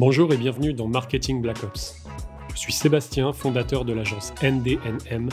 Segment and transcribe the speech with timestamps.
[0.00, 2.02] Bonjour et bienvenue dans Marketing Black Ops.
[2.54, 5.28] Je suis Sébastien, fondateur de l'agence NDNM,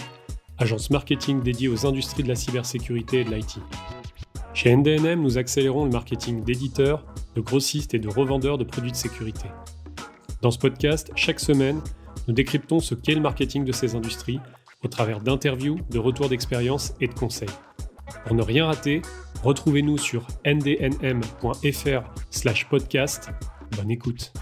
[0.58, 3.60] agence marketing dédiée aux industries de la cybersécurité et de l'IT.
[4.54, 7.06] Chez NDNM, nous accélérons le marketing d'éditeurs,
[7.36, 9.48] de grossistes et de revendeurs de produits de sécurité.
[10.42, 11.80] Dans ce podcast, chaque semaine,
[12.28, 14.42] nous décryptons ce qu'est le marketing de ces industries
[14.84, 17.48] au travers d'interviews, de retours d'expérience et de conseils.
[18.26, 19.02] Pour ne rien rater,
[19.44, 23.30] retrouvez-nous sur ndnm.fr/podcast.
[23.78, 24.34] Bonne écoute.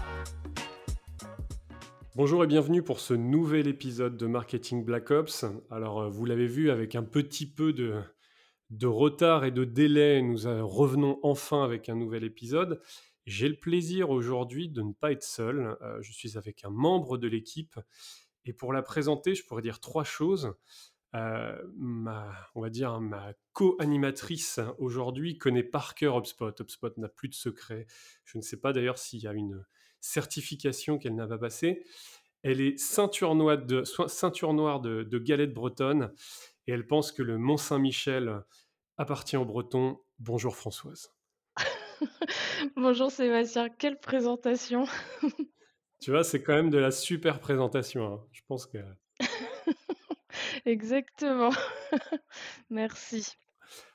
[2.16, 5.44] Bonjour et bienvenue pour ce nouvel épisode de Marketing Black Ops.
[5.70, 10.46] Alors, euh, vous l'avez vu, avec un petit peu de, retard et de délai, nous
[10.46, 12.80] euh, revenons enfin avec un nouvel épisode.
[13.26, 15.76] J'ai le plaisir aujourd'hui de ne pas être seul.
[15.82, 17.78] Euh, je suis avec un membre de l'équipe.
[18.46, 20.54] Et pour la présenter, je pourrais dire trois choses.
[21.12, 26.62] ma, on va dire ma co-animatrice aujourd'hui connaît par cœur HubSpot.
[26.62, 27.86] HubSpot n'a plus de secret.
[28.24, 29.66] Je ne sais pas d'ailleurs s'il y a une,
[30.00, 31.84] certification qu'elle n'a pas passée.
[32.42, 36.12] Elle est ceinture noire de, ceinture noire de, de galette bretonne
[36.66, 38.42] et elle pense que le Mont Saint-Michel
[38.98, 40.00] appartient aux Bretons.
[40.18, 41.12] Bonjour Françoise.
[42.76, 44.86] Bonjour Sébastien, quelle présentation.
[46.00, 48.14] tu vois, c'est quand même de la super présentation.
[48.14, 48.24] Hein.
[48.32, 48.78] Je pense que.
[50.66, 51.50] Exactement.
[52.70, 53.26] Merci.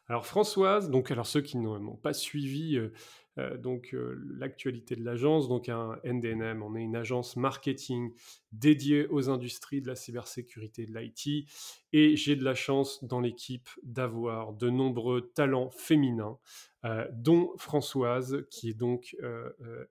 [0.08, 2.92] Alors Françoise, donc alors ceux qui n'ont pas suivi euh, euh,
[3.38, 8.12] donc euh, l'actualité de l'agence, donc un NDNM, on est une agence marketing
[8.52, 11.48] dédiée aux industries de la cybersécurité et de l'IT,
[11.94, 16.38] et j'ai de la chance dans l'équipe d'avoir de nombreux talents féminins,
[16.84, 19.16] euh, dont Françoise, qui est donc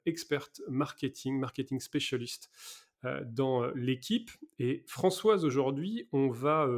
[0.04, 2.50] experte marketing, marketing spécialiste
[3.24, 4.30] dans l'équipe.
[4.58, 6.68] Et Françoise, aujourd'hui, on va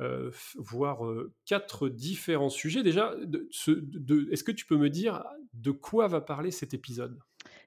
[0.00, 2.82] euh, voir euh, quatre différents sujets.
[2.82, 7.18] Déjà, de, de, est-ce que tu peux me dire de quoi va parler cet épisode?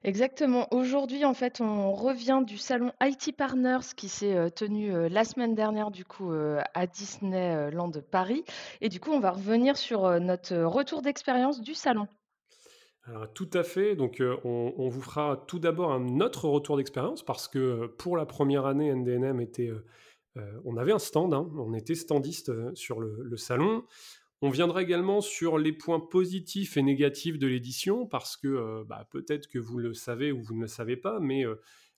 [0.04, 0.68] Exactement.
[0.72, 5.54] Aujourd'hui, en fait, on revient du salon IT Partners qui s'est euh, tenu la semaine
[5.54, 8.44] dernière, du coup, à Disneyland Paris.
[8.80, 12.08] Et du coup, on va revenir sur notre retour d'expérience du salon.
[13.08, 13.96] Alors, tout à fait.
[13.96, 18.26] Donc, on, on, vous fera tout d'abord un autre retour d'expérience parce que pour la
[18.26, 19.84] première année, NDNM était euh,
[20.64, 23.84] on avait un stand, hein, on était standiste euh, sur le, salon.
[24.40, 29.08] On viendra également sur les points positifs et négatifs de l'édition, parce que euh, bah,
[29.10, 31.44] peut-être que vous le savez ou vous ne le savez pas, mais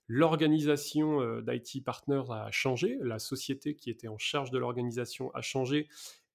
[0.07, 5.87] l'organisation d'IT Partners a changé, la société qui était en charge de l'organisation a changé,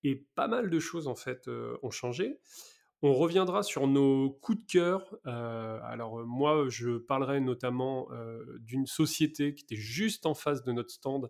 [0.05, 1.51] et pas mal de choses en fait
[1.83, 2.39] ont changé.
[3.03, 5.19] On reviendra sur nos coups de cœur.
[5.25, 8.09] alors moi, je parlerai notamment
[8.61, 11.28] d'une société qui était juste en face de notre stand, euh,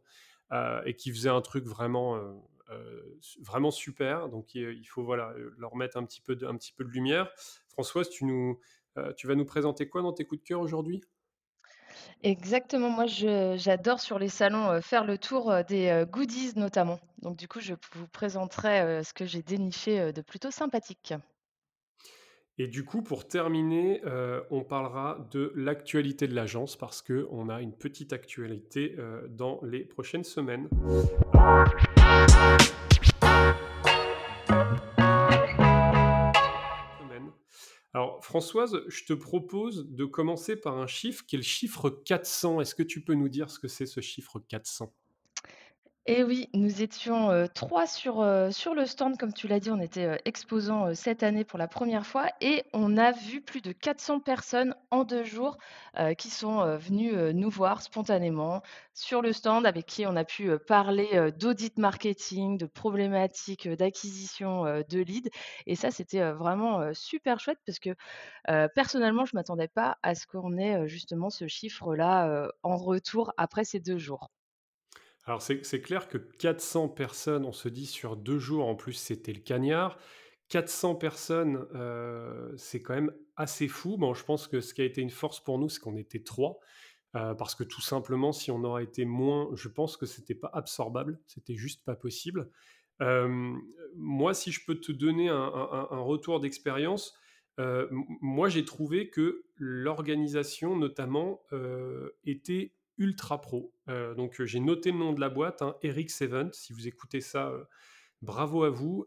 [0.52, 2.32] et qui faisait un truc vraiment, euh,
[2.70, 4.28] euh, vraiment super.
[4.28, 7.30] Donc il faut voilà, leur mettre un petit, peu de, un petit peu de lumière.
[7.68, 8.60] Françoise, tu, nous,
[9.16, 11.02] tu vas nous présenter quoi dans tes coups de cœur aujourd'hui?
[12.22, 16.98] Exactement, moi j'adore sur les salons faire le tour des goodies notamment.
[17.22, 21.14] Donc du coup, je vous présenterai ce que j'ai déniché de plutôt sympathique.
[22.58, 27.60] Et du coup, pour terminer, euh, on parlera de l'actualité de l'agence parce qu'on a
[27.60, 30.66] une petite actualité euh, dans les prochaines semaines.
[37.92, 42.62] Alors Françoise, je te propose de commencer par un chiffre qui est le chiffre 400.
[42.62, 44.94] Est-ce que tu peux nous dire ce que c'est ce chiffre 400
[46.06, 50.94] et oui, nous étions trois sur, le stand, comme tu l'as dit, on était exposants
[50.94, 55.04] cette année pour la première fois et on a vu plus de 400 personnes en
[55.04, 55.58] deux jours
[56.16, 58.62] qui sont venues nous voir spontanément
[58.94, 64.98] sur le stand, avec qui on a pu parler d'audit marketing, de problématiques d'acquisition de
[65.00, 65.30] leads.
[65.66, 67.90] Et ça, c'était vraiment super chouette parce que
[68.74, 73.64] personnellement, je ne m'attendais pas à ce qu'on ait justement ce chiffre-là en retour après
[73.64, 74.30] ces deux jours.
[75.26, 79.32] Alors c'est clair que 400 personnes, on se dit sur deux jours, en plus c'était
[79.32, 79.98] le cagnard.
[80.50, 83.96] 400 personnes, euh, c'est quand même assez fou.
[83.96, 86.22] Bon, je pense que ce qui a été une force pour nous, c'est qu'on était
[86.22, 86.60] trois.
[87.16, 90.50] Euh, parce que tout simplement, si on aurait été moins, je pense que c'était pas
[90.52, 92.50] absorbable, c'était juste pas possible.
[93.02, 93.56] Euh,
[93.96, 97.14] moi, si je peux te donner un, un retour d'expérience,
[98.20, 101.40] moi j'ai trouvé que l'organisation, notamment,
[102.24, 103.72] était ultra pro.
[103.88, 106.50] Euh, donc euh, j'ai noté le nom de la boîte, hein, Eric Seven.
[106.52, 107.64] Si vous écoutez ça, euh,
[108.22, 109.06] bravo à vous.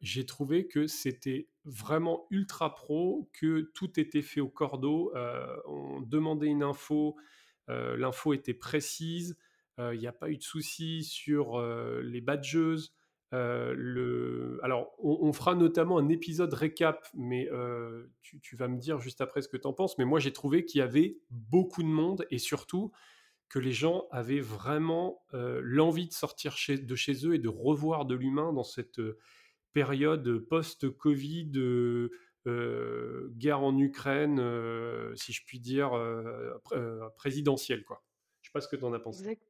[0.00, 5.12] j'ai trouvé que c'était vraiment ultra pro, que tout était fait au cordeau.
[5.66, 7.16] on demandait une info,
[7.68, 9.38] l'info était précise.
[9.78, 11.58] Il n'y a pas eu de souci sur
[12.02, 12.22] les
[13.32, 17.48] le alors on fera notamment un épisode récap, mais
[18.20, 20.34] tu tu vas me dire juste après ce que tu en penses, mais moi j'ai
[20.34, 22.92] trouvé qu'il y avait beaucoup de monde et surtout
[23.50, 28.06] que les gens avaient vraiment, heu, l'envie de sortir de chez eux et de revoir
[28.06, 29.18] de l'humain dans cette, heu,
[29.74, 32.12] période post-Covid, heu
[32.46, 34.38] heu, guerre en Ukraine,
[35.16, 35.92] si je puis dire,
[37.16, 38.04] présidentielle, quoi.
[38.42, 39.28] Je sais pas ce que tu en as pensé?
[39.28, 39.49] Exact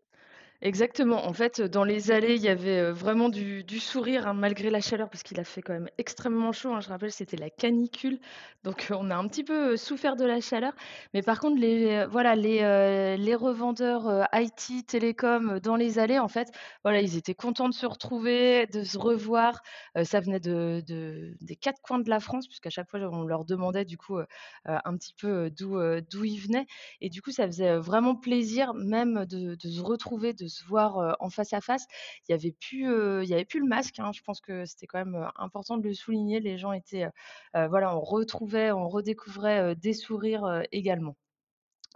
[0.63, 1.27] Exactement.
[1.27, 4.81] En fait, dans les allées, il y avait, heu, vraiment du sourire, hein, malgré la
[4.83, 6.81] chaleur, parce qu'il a fait quand même extrêmement chaud, hein.
[6.83, 8.19] Je rappelle, c'était la canicule,
[8.63, 10.75] donc heu, on a un petit peu, heu, souffert de la chaleur.
[11.15, 16.49] Mais par contre, les, voilà, les, revendeurs, IT, télécom, dans les allées, en fait,
[16.85, 19.63] voilà, ils étaient contents de se retrouver, de se revoir.
[20.05, 23.47] Ça venait de de des 4 coins de la France, puisqu'à chaque fois, on leur
[23.47, 24.19] demandait du coup,
[24.67, 25.79] un petit peu, d'où,
[26.25, 26.67] ils venaient.
[27.01, 31.17] Et du coup, ça faisait, vraiment plaisir même de de se retrouver, de se voir,
[31.21, 31.87] en face à face.
[32.29, 34.11] Il y avait plus, y avait plus le masque, hein.
[34.13, 36.41] Je pense que c'était quand même, important de le souligner.
[36.41, 37.07] Les gens étaient,
[37.55, 41.17] voilà, on retrouvait, on redécouvrait, des sourires, également.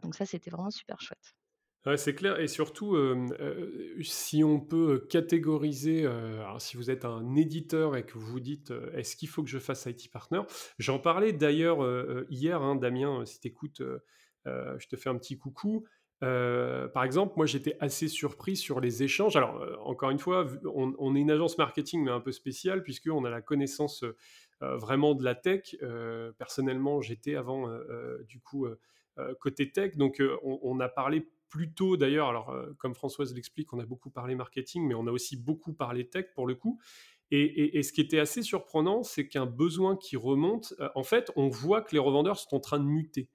[0.02, 1.34] Donc ça, c'était vraiment super chouette.
[1.98, 2.96] C'est clair et surtout,
[4.00, 6.08] si on peut, catégoriser,
[6.58, 9.58] si vous êtes un éditeur et que vous vous dites, «Est-ce qu'il faut que je
[9.58, 10.40] fasse IT partner?»
[10.78, 11.86] j'en parlais d'ailleurs,
[12.30, 13.82] hier, hein, Damien, si tu écoutes,
[14.46, 15.84] je te fais un petit coucou.
[16.24, 19.36] Heu, par exemple, moi, j'étais assez surpris sur les échanges.
[19.36, 23.24] Alors, heu, encore une fois, on est une agence marketing, mais un peu spéciale puisqu'on
[23.24, 24.16] a la connaissance, heu,
[24.60, 25.76] vraiment de la tech.
[26.38, 27.68] Personnellement, j'étais avant,
[28.26, 28.66] du coup,
[29.40, 33.86] côté tech, donc on a parlé plutôt d'ailleurs, alors euh, comme Françoise l'explique, on a
[33.86, 36.80] beaucoup parlé marketing, mais on a aussi beaucoup parlé tech pour le coup.
[37.30, 41.48] Et, ce qui était assez surprenant, c'est qu'un besoin qui remonte, euh, en fait, on
[41.48, 43.28] voit que les revendeurs sont en train de muter.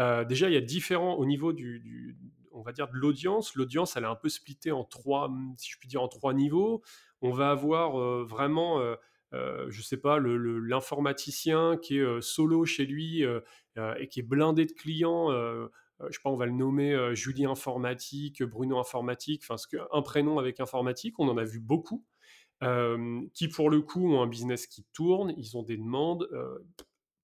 [0.00, 2.16] Euh, déjà, il y a différents au niveau du,
[2.54, 3.54] on va dire de l'audience.
[3.54, 6.82] L'audience, elle est un peu splittée en trois, si je puis dire, en trois niveaux.
[7.20, 8.96] On va avoir euh, vraiment, euh,
[9.34, 14.72] euh, je sais pas, l'informaticien qui est solo chez lui et qui est blindé de
[14.72, 15.30] clients.
[15.30, 19.56] je sais pas, on va le nommer Julie informatique, Bruno informatique, enfin,
[19.92, 22.04] un prénom avec informatique, on en a vu beaucoup,
[23.32, 26.28] qui pour le coup ont un business qui tourne, ils ont des demandes,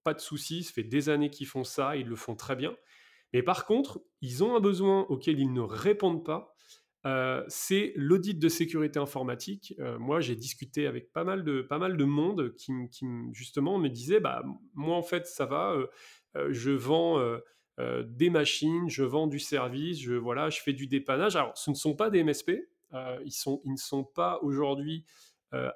[0.03, 2.75] pas de soucis, ça fait des années qu'ils font ça, ils le font très bien.
[3.33, 6.55] Mais par contre, ils ont un besoin auquel ils ne répondent pas,
[7.07, 9.75] euh, c'est l'audit de sécurité informatique.
[9.79, 12.73] Euh, moi, j'ai discuté avec pas mal de, pas mal de monde qui,
[13.33, 14.43] justement me disait, bah,
[14.75, 15.75] moi en fait, ça va,
[16.37, 17.21] euh, je vends
[18.05, 21.35] des machines, je vends du service, je, voilà, je fais du dépannage.
[21.35, 22.51] Alors, ce ne sont pas des MSP,
[22.93, 23.33] ils,
[23.65, 25.07] ne sont pas aujourd'hui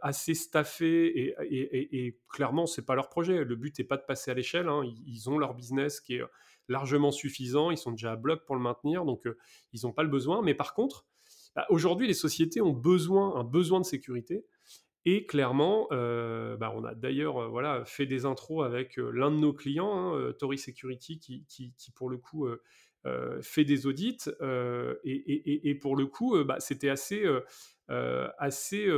[0.02, 3.44] assez staffés et, et, et, et clairement, c'est pas leur projet.
[3.44, 4.68] Le but n'est pas de passer à l'échelle.
[4.68, 4.82] Hein.
[5.06, 6.22] Ils, ont leur business qui est
[6.68, 7.70] largement suffisant.
[7.70, 9.36] Ils sont déjà à bloc pour le maintenir, donc euh,
[9.72, 10.42] ils n'ont pas le besoin.
[10.42, 11.06] Mais par contre,
[11.54, 14.44] bah, aujourd'hui, les sociétés ont besoin, un besoin de sécurité.
[15.06, 19.30] Et clairement, euh, bah, on a d'ailleurs euh, voilà, fait des intros avec euh, l'un
[19.30, 22.62] de nos clients, hein, euh, Tori Security, qui, pour le coup euh,
[23.06, 24.16] euh, fait des audits.
[24.40, 27.40] Euh, et, pour le coup, euh, bah, c'était assez, euh,
[27.88, 28.88] assez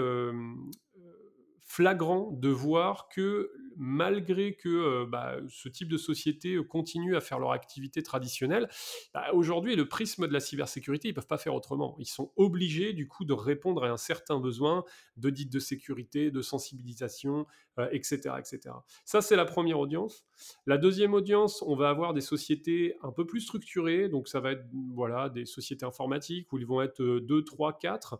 [1.66, 7.38] flagrant de voir que malgré que euh, bah, ce type de société continue à faire
[7.38, 8.68] leur activité traditionnelle,
[9.12, 11.96] bah, aujourd'hui, le prisme de la cybersécurité, ils ne peuvent pas faire autrement.
[11.98, 14.84] Ils sont obligés, du coup, de répondre à un certain besoin
[15.16, 17.46] d'audit de sécurité, de sensibilisation,
[17.78, 18.74] euh, etc., etc.
[19.04, 20.24] Ça, c'est la première audience.
[20.66, 24.52] La deuxième audience, on va avoir des sociétés un peu plus structurées, donc ça va
[24.52, 28.18] être voilà, des sociétés informatiques où ils vont être 2, 3, 4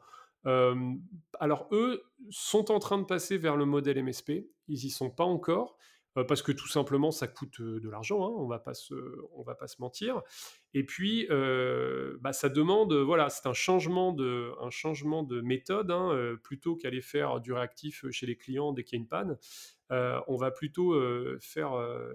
[1.41, 5.25] alors eux sont en train de passer vers le modèle MSP, ils y sont pas
[5.25, 5.77] encore
[6.25, 10.23] parce que tout simplement ça coûte de l'argent, hein, on va va pas se mentir.
[10.75, 17.41] Et puis bah, ça demande, voilà, c'est un changement de, méthode hein, plutôt qu'aller faire
[17.41, 19.37] du réactif chez les clients dès qu'il y a une panne.
[19.91, 20.95] On va plutôt
[21.41, 21.73] faire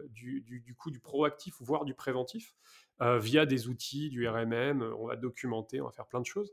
[0.09, 2.55] du, du, du, du proactif, voire du préventif,
[2.99, 6.51] via des outils, du RMM, on va documenter, on va faire plein de choses.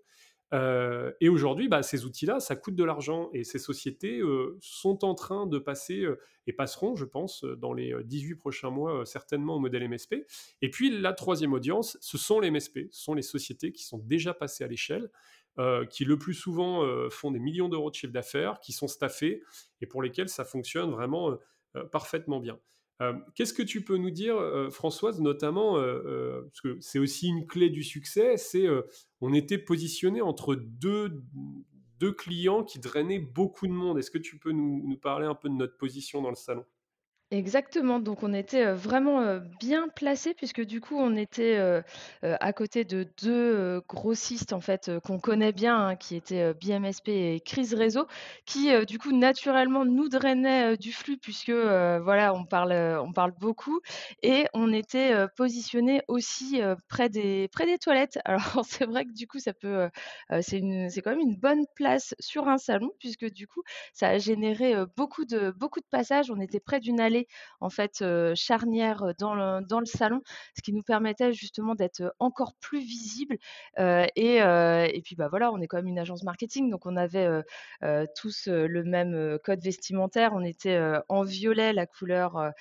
[0.54, 5.04] Euh, et aujourd'hui, bah, ces outils-là, ça coûte de l'argent et ces sociétés euh, sont
[5.04, 9.56] en train de passer euh, et passeront, je pense, dans les 18 prochains mois, certainement
[9.56, 10.26] au modèle MSP.
[10.62, 13.98] Et puis la troisième audience, ce sont les MSP, ce sont les sociétés qui sont
[13.98, 15.10] déjà passées à l'échelle,
[15.90, 19.42] qui le plus souvent font des millions d'euros de chiffre d'affaires, qui sont staffées
[19.82, 21.36] et pour lesquelles ça fonctionne vraiment
[21.92, 22.58] parfaitement bien.
[23.00, 27.28] Euh, Qu'est-ce que tu peux nous dire, euh, Françoise, notamment, euh, parce que c'est aussi
[27.28, 28.66] une clé du succès, c'est
[29.20, 31.22] on était positionné entre deux,
[32.16, 33.98] clients qui drainaient beaucoup de monde.
[33.98, 36.64] Est-ce que tu peux nous, parler un peu de notre position dans le salon?
[37.30, 41.58] Exactement, donc on était, vraiment, bien placés puisque du coup on était,
[42.22, 43.30] à côté de 2
[43.76, 48.06] heu, grossistes en fait, qu'on connaît bien, hein, qui étaient, BMSP et Kris Réseau,
[48.46, 52.72] qui, du coup naturellement nous drainaient, du flux puisque, voilà on parle,
[53.04, 53.78] on parle beaucoup
[54.22, 58.18] et on était, heu, positionnés aussi, près des près des toilettes.
[58.24, 59.90] Alors c'est vrai que du coup ça peut,
[60.40, 60.60] c'est
[61.04, 65.26] quand même une bonne place sur un salon puisque du coup ça a généré, beaucoup
[65.26, 66.30] de beaucoup de passages.
[66.30, 67.17] On était près d'une allée
[67.60, 70.20] en fait, charnière, dans le salon,
[70.56, 73.36] ce qui nous permettait justement d'être, encore plus visibles,
[73.78, 77.28] heu et puis, bah, voilà, on est quand même une agence marketing, donc on avait,
[78.16, 80.32] tous, le même, code vestimentaire.
[80.34, 82.52] On était, en violet, la couleur,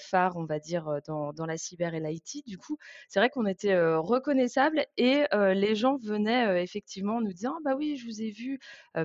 [0.00, 2.42] phare, on va dire, dans la cyber et l'IT.
[2.46, 7.52] Du coup, c'est vrai qu'on était, heu, reconnaissables et les gens venaient, effectivement nous dire:
[7.56, 8.58] «Ah bah oui, je vous ai vu».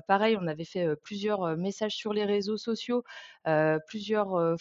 [0.08, 3.04] Pareil, on avait fait, plusieurs, messages sur les réseaux sociaux
[3.88, 4.56] plusieurs, heu,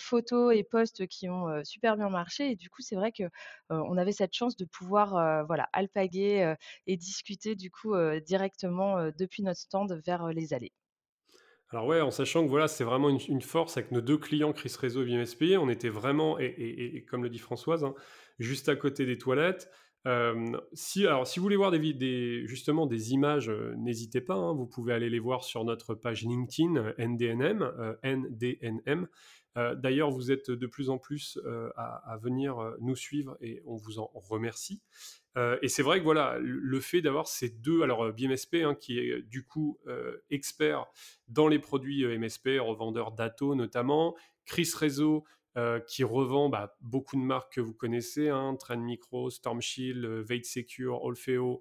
[0.52, 3.25] et posts qui ont, super bien marché et du coup, c'est vrai que,
[3.70, 6.54] on avait cette chance de pouvoir, voilà, alpaguer,
[6.87, 7.94] et discuter du coup,
[8.25, 10.72] directement, depuis notre stand vers, les allées.
[11.72, 14.75] Alors ouais, en sachant que voilà, c'est vraiment une, force avec nos deux clients Chris
[14.78, 17.94] Réseau et VMSP, on était vraiment, et, comme le dit Françoise, hein,
[18.40, 19.70] juste à côté des toilettes.
[20.72, 24.66] Si, alors, si vous voulez voir des, des- justement des images, n'hésitez pas, hein, vous
[24.66, 27.62] pouvez aller les voir sur notre page LinkedIn NDNM.
[27.62, 29.06] euh, NDNM.
[29.57, 33.62] Euh, D'ailleurs, vous êtes de plus en plus euh, à, venir euh, nous suivre et
[33.64, 34.83] on vous en remercie.
[35.62, 39.23] Et c'est vrai que voilà, le, fait d'avoir ces deux, alors BMSP hein, qui est
[39.23, 39.78] du coup
[40.28, 40.87] expert
[41.28, 45.25] dans les produits MSP, revendeur d'Ato notamment, Chris Réseau
[45.87, 50.42] qui revend bah, beaucoup de marques que vous connaissez, hein, Trend Micro, Storm Shield, Veit
[50.42, 51.61] Secure, Olfeo,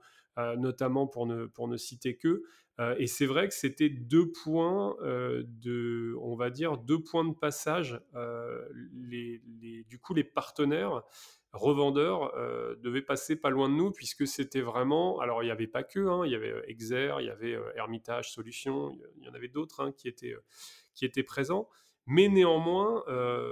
[0.57, 2.41] notamment pour ne, pour ne citer que.
[2.79, 7.25] Euh, et c'est vrai que c'était deux points euh, de, on va dire, deux points
[7.25, 7.99] de passage.
[8.15, 11.03] Euh, du coup, les partenaires
[11.51, 12.31] revendeurs
[12.77, 15.19] devaient passer pas loin de nous puisque c'était vraiment.
[15.19, 18.31] Alors, il n'y avait pas que, hein, il y avait Exer, il y avait Hermitage
[18.31, 20.35] Solutions, il y en avait d'autres hein, qui, étaient,
[20.93, 21.67] qui étaient présents.
[22.05, 23.03] Mais néanmoins,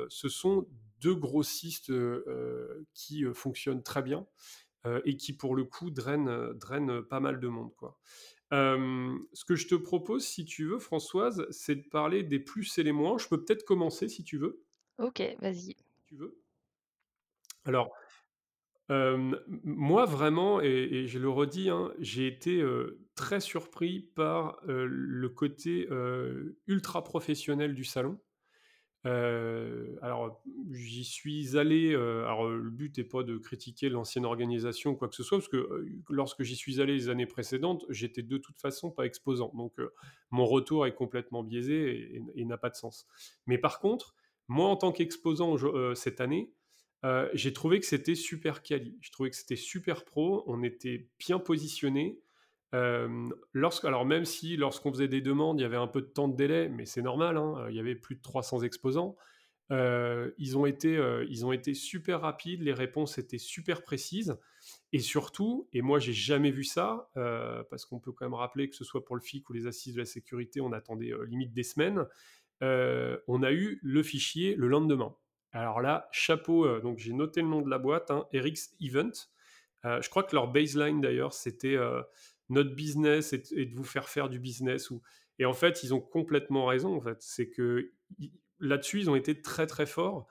[0.09, 0.67] ce sont
[1.01, 1.91] deux grossistes
[2.93, 4.27] qui fonctionnent très bien
[5.03, 7.73] et qui, pour le coup, drainent, drainent pas mal de monde.
[7.75, 7.97] Quoi.
[8.53, 12.77] Euh, ce que je te propose, si tu veux, Françoise, c'est de parler des plus
[12.77, 13.17] et les moins.
[13.17, 14.63] Je peux peut-être commencer, si tu veux.
[14.99, 15.75] OK, vas-y.
[16.05, 16.39] Tu veux
[17.65, 17.91] Alors,
[18.89, 24.61] euh, moi, vraiment, et, et je le redis, hein, j'ai été euh, très surpris par
[24.65, 25.87] le côté
[26.67, 28.19] ultra professionnel du salon.
[29.05, 31.95] Alors, j'y suis allé.
[31.95, 35.47] alors, le but n'est pas de critiquer l'ancienne organisation ou quoi que ce soit, parce
[35.47, 39.51] que lorsque j'y suis allé les années précédentes, j'étais de toute façon pas exposant.
[39.55, 39.73] Donc,
[40.31, 43.07] mon retour est complètement biaisé et, n'a pas de sens.
[43.45, 44.15] Mais par contre,
[44.47, 45.55] moi, en tant qu'exposant
[45.95, 46.51] cette année,
[47.33, 48.97] j'ai trouvé que c'était super quali.
[49.01, 50.43] Je trouvais que c'était super pro.
[50.47, 52.19] On était bien positionné.
[52.73, 56.27] Lorsque, alors même si lorsqu'on faisait des demandes, il y avait un peu de temps
[56.27, 59.15] de délai, mais c'est normal, hein, il y avait plus de 300 exposants,
[59.69, 64.37] ils, ont été, ils ont été super rapides, les réponses étaient super précises,
[64.91, 67.09] et surtout, et moi j'ai jamais vu ça,
[67.69, 69.93] parce qu'on peut quand même rappeler que ce soit pour le FIC ou les assises
[69.95, 72.05] de la sécurité, on attendait limite des semaines,
[72.61, 75.15] on a eu le fichier le lendemain.
[75.53, 79.11] Alors là, chapeau, donc j'ai noté le nom de la boîte, hein, Eric's Event.
[79.83, 81.77] Je crois que leur baseline d'ailleurs, c'était
[82.49, 84.89] notre business et, de vous faire faire du business.
[84.89, 85.01] Ou...
[85.39, 86.95] Et en fait, ils ont complètement raison.
[86.95, 87.91] En fait, c'est que
[88.59, 90.27] là-dessus, ils ont été très très forts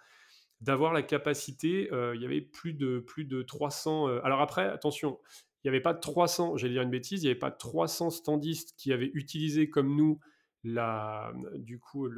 [0.61, 1.89] d'avoir la capacité.
[1.93, 4.09] Euh, il y avait plus de plus de 300.
[4.09, 4.21] Euh...
[4.25, 5.19] Alors après, attention,
[5.63, 6.57] il n'y avait pas 300.
[6.57, 7.23] J'allais dire une bêtise.
[7.23, 10.19] Il n'y avait pas 300 standistes qui avaient utilisé comme nous
[10.65, 12.09] la du coup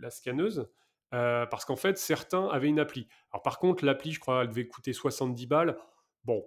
[0.00, 0.68] la scanneuse.
[1.14, 3.06] Euh, parce qu'en fait, certains avaient une appli.
[3.32, 5.76] Alors par contre, l'appli, je crois, elle devait coûter 70 balles.
[6.24, 6.44] Bon,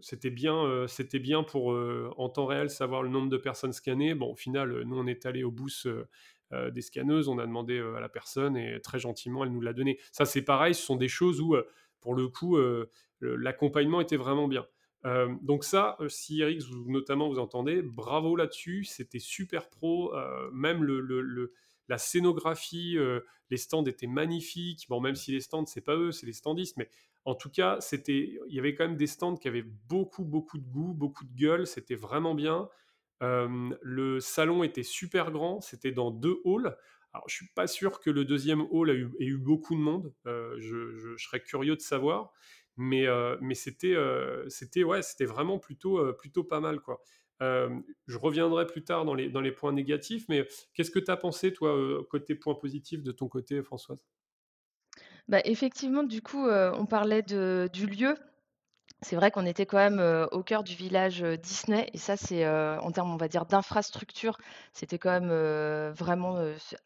[0.00, 4.14] c'était bien, euh, bien pour euh, en temps réel savoir le nombre de personnes scannées.
[4.14, 5.86] Bon, au final, nous on est allé au booth
[6.52, 9.72] euh, des scanneuses, on a demandé à la personne et très gentiment elle nous l'a
[9.72, 9.98] donné.
[10.12, 11.56] Ça c'est pareil, ce sont des choses où
[12.00, 12.58] pour le coup
[13.20, 14.66] l'accompagnement était vraiment bien.
[15.04, 20.50] Euh, donc ça, si Eric, vous, notamment, vous entendez, bravo là-dessus, c'était super pro, euh,
[20.52, 21.52] même le,
[21.88, 23.20] la scénographie, euh,
[23.50, 26.76] les stands étaient magnifiques, bon, même si les stands, c'est pas eux, c'est les standistes,
[26.76, 26.90] mais
[27.24, 30.58] en tout cas, c'était, il y avait quand même des stands qui avaient beaucoup, beaucoup
[30.58, 32.68] de goût, beaucoup de gueule, c'était vraiment bien.
[33.20, 36.76] Le salon était super grand, c'était dans deux halls.
[37.12, 39.80] Alors, je suis pas sûr que le deuxième hall ait eu, ait eu beaucoup de
[39.80, 40.12] monde.
[40.26, 42.32] Euh, je, serais curieux de savoir,
[42.76, 47.00] mais, euh, mais c'était, euh, c'était, ouais, c'était vraiment plutôt, plutôt pas mal, quoi.
[47.40, 51.16] Je reviendrai plus tard dans les, dans les points négatifs, mais qu'est-ce que tu as
[51.16, 54.04] pensé, toi, côté point positif de ton côté, Françoise?
[55.28, 58.16] Bah, effectivement, du coup, heu, on parlait de du lieu.
[59.02, 60.00] C'est vrai qu'on était quand même,
[60.32, 64.36] au cœur du village, Disney et ça c'est, en termes, on va dire, d'infrastructure,
[64.72, 65.30] c'était quand même,
[65.92, 66.36] vraiment,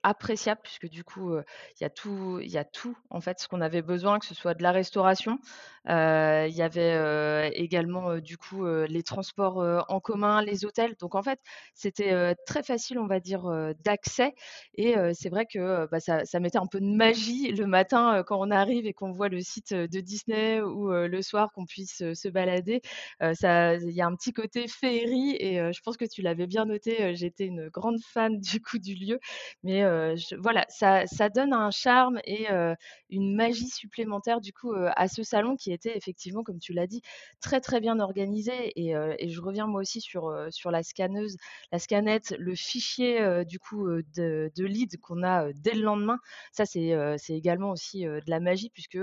[0.03, 3.49] appréciable puisque du coup, il y a tout il y a tout en fait ce
[3.49, 5.39] qu'on avait besoin, que ce soit de la restauration,
[5.87, 10.95] il y avait, également, du coup, les transports, en commun, les hôtels.
[11.01, 11.41] Donc en fait,
[11.75, 13.45] c'était, très facile, on va dire,
[13.85, 14.35] d'accès
[14.75, 18.39] et c'est vrai que, bah, ça ça mettait un peu de magie le matin, quand
[18.39, 22.29] on arrive et qu'on voit le site, de Disney ou, le soir qu'on puisse, se
[22.29, 22.81] balader.
[23.35, 26.47] Ça il y a un petit côté féerie et heu, je pense que tu l'avais
[26.47, 29.19] bien noté, heu, j'étais une grande fan du coup du lieu.
[29.63, 29.83] Mais,
[30.39, 31.05] voilà, ça
[31.35, 32.47] donne un charme et
[33.11, 37.03] une magie supplémentaire du coup, à ce salon qui était effectivement, comme tu l'as dit,
[37.41, 40.31] très, très bien organisé et je reviens moi aussi sur,
[40.71, 41.37] la scanneuse,
[41.73, 46.19] la scanette, le fichier, du coup, de de leads qu'on a, dès le lendemain.
[46.53, 46.91] Ça, c'est,
[47.31, 48.99] également aussi, de la magie puisque,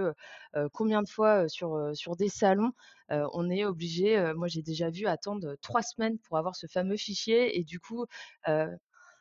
[0.74, 1.78] combien de fois, sur,
[2.18, 2.72] des salons,
[3.10, 7.58] on est obligé, moi j'ai déjà vu attendre, 3 semaines pour avoir ce fameux fichier
[7.60, 8.06] et du coup,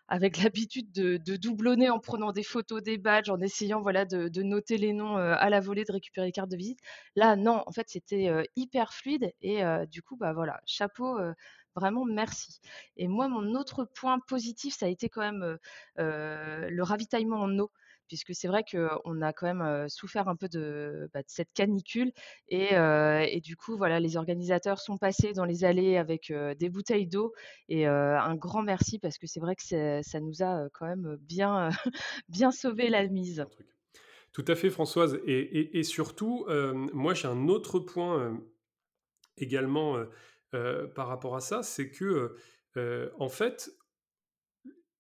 [0.08, 4.78] avec l'habitude de doublonner en prenant des photos des badges, en essayant, voilà, de noter
[4.78, 6.80] les noms, à la volée, de récupérer les cartes de visite.
[7.16, 11.18] Là, non, en fait, c'était, hyper fluide et du coup, bah, voilà, chapeau,
[11.76, 12.60] vraiment merci
[12.96, 15.58] et moi, mon autre point positif, ça a été quand même,
[15.96, 17.70] le ravitaillement en eau
[18.08, 22.12] puisque c'est vrai qu'on a quand même, souffert un peu de, bah, cette canicule
[22.48, 27.32] et du coup, voilà, les organisateurs sont passés dans les allées avec, des bouteilles d'eau
[27.68, 31.70] et un grand merci parce que c'est vrai que ça nous a, quand même, bien,
[32.28, 33.44] bien sauvé la mise.
[34.32, 36.46] Tout à fait Françoise et surtout,
[36.92, 38.38] moi j'ai un autre point,
[39.36, 39.96] également,
[40.94, 42.34] par rapport à ça, c'est que,
[43.18, 43.70] en fait,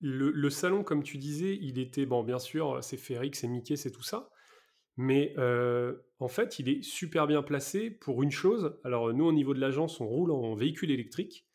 [0.00, 3.90] le salon comme tu disais, il était bon bien sûr, c'est féerique, c'est Mickey, c'est
[3.90, 4.30] tout ça,
[4.96, 8.78] mais heu, en fait, il est super bien placé pour une chose.
[8.84, 11.46] Alors, nous, au niveau de l'agence, on roule en véhicule électrique.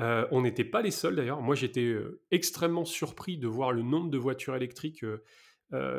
[0.00, 1.42] Heu, on n'était pas les seuls d'ailleurs.
[1.42, 5.04] Moi, j'étais, heu, extrêmement surpris de voir le nombre de voitures électriques,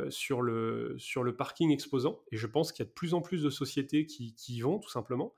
[0.09, 3.21] sur le sur le parking exposant et je pense qu'il y a de plus en
[3.21, 5.33] plus de sociétés qui qui y vont tout simplement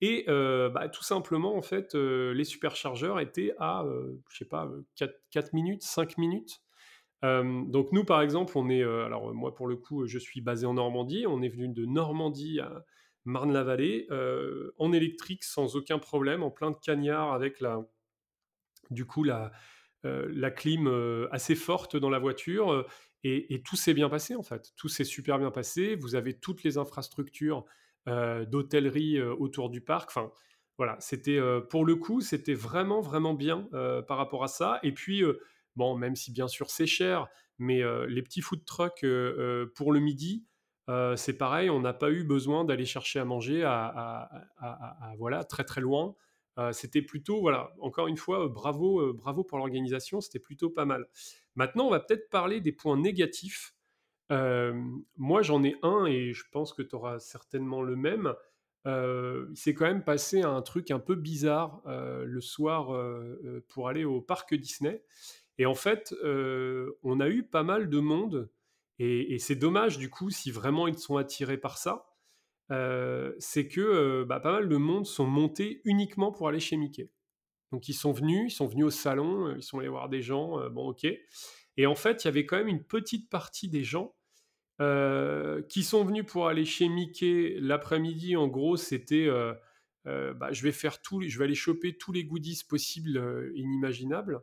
[0.00, 4.44] et heu, bah, tout simplement, en fait, heu, les superchargeurs étaient à, heu, je sais
[4.44, 6.60] pas, heu, 4- 4 minutes, 5 minutes.
[7.22, 10.74] Donc nous, par exemple, on est, alors, moi, pour le coup, je suis basé en
[10.74, 11.26] Normandie.
[11.26, 12.84] On est venu de Normandie à
[13.24, 14.08] Marne-la-Vallée,
[14.78, 17.82] en électrique sans aucun problème, en plein de cagnards avec la
[18.90, 19.52] du coup, la,
[20.50, 20.88] clim,
[21.30, 22.86] assez forte dans la voiture,
[23.24, 24.72] et tout s'est bien passé, en fait.
[24.76, 25.96] Tout s'est super bien passé.
[25.96, 27.64] Vous avez toutes les infrastructures,
[28.46, 30.10] d'hôtellerie, heu, autour du parc.
[30.10, 30.30] Enfin,
[30.78, 33.68] voilà, c'était, heu, pour le coup, c'était vraiment, vraiment bien,
[34.08, 35.22] par rapport à ça et puis,
[35.76, 37.26] bon, même si bien sûr c'est cher,
[37.58, 39.04] mais les petits food trucks,
[39.74, 40.44] pour le midi,
[41.16, 44.30] c'est pareil, on n'a pas eu besoin d'aller chercher à manger à
[45.18, 46.14] voilà, très, très loin.
[46.72, 51.06] C'était plutôt voilà, encore une fois, bravo, bravo pour l'organisation, c'était plutôt pas mal.
[51.56, 53.74] Maintenant, on va peut-être parler des points négatifs.
[54.30, 58.34] Moi, j'en ai un et je pense que tu auras certainement le même.
[58.86, 62.88] Heu, il s'est quand même passé un truc un peu bizarre, le soir,
[63.68, 65.02] pour aller au parc Disney
[65.58, 66.14] et en fait,
[67.02, 68.50] on a eu pas mal de monde
[68.98, 72.06] et c'est dommage du coup si vraiment ils sont attirés par ça,
[73.38, 77.10] c'est que, bah, pas mal de monde sont montés uniquement pour aller chez Mickey.
[77.72, 80.68] Donc ils sont venus, ils sont venus au salon, ils sont allés voir des gens,
[80.70, 81.06] bon OK
[81.80, 84.16] et en fait, il y avait quand même une petite partie des gens,
[84.80, 88.36] heu, qui sont venus pour aller chez Mickey l'après-midi.
[88.36, 89.54] En gros, c'était, heu
[90.06, 93.52] heu, bah, je vais faire les je vais aller choper tous les goodies possibles, heu,
[93.56, 94.40] inimaginables.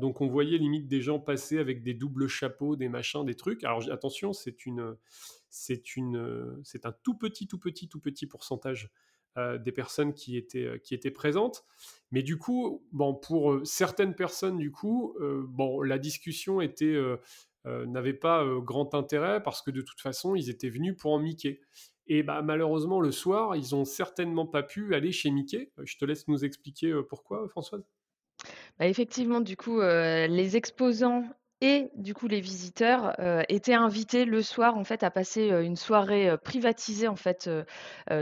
[0.00, 3.64] Donc on voyait limite des gens passer avec des doubles chapeaux, des machins, des trucs.
[3.64, 4.96] Alors attention, c'est une,
[5.50, 8.90] c'est une, c'est un tout petit, tout petit, tout petit pourcentage,
[9.36, 11.64] des personnes qui étaient, qui étaient présentes.
[12.12, 15.16] Mais du coup, bon, pour, certaines personnes, du coup,
[15.48, 16.96] bon, la discussion était,
[17.66, 21.12] heu, n'avait pas, heu, grand intérêt parce que de toute façon, ils étaient venus pour
[21.12, 21.60] en Mickey
[22.06, 25.72] et bah, malheureusement, le soir, ils ont certainement pas pu aller chez Mickey.
[25.78, 27.84] Heu, je te laisse nous expliquer, pourquoi, Françoise?
[28.78, 31.24] Bah, effectivement, du coup, les exposants
[31.60, 35.62] et du coup les visiteurs, heu, étaient invités le soir, en fait, à passer, heu,
[35.62, 37.48] une soirée, heu, privatisée, en fait,